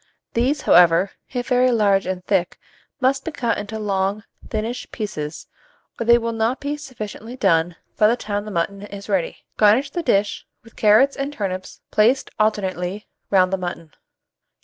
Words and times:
These, 0.33 0.61
however, 0.61 1.11
if 1.31 1.47
very 1.49 1.69
large 1.69 2.07
and 2.07 2.25
thick, 2.25 2.57
must 2.99 3.23
be 3.23 3.29
cut 3.31 3.59
into 3.59 3.77
long 3.77 4.23
thinnish 4.49 4.89
pieces, 4.91 5.45
or 5.99 6.07
they 6.07 6.17
will 6.17 6.31
not 6.31 6.59
be 6.59 6.75
sufficiently 6.75 7.35
done 7.35 7.75
by 7.97 8.07
the 8.07 8.17
time 8.17 8.45
the 8.45 8.49
mutton 8.49 8.81
is 8.81 9.07
ready. 9.09 9.45
Garnish 9.57 9.91
the 9.91 10.01
dish 10.01 10.47
with 10.63 10.75
carrots 10.75 11.15
and 11.15 11.31
turnips 11.31 11.81
placed 11.91 12.31
alternately 12.39 13.07
round 13.29 13.53
the 13.53 13.59
mutton. 13.59 13.93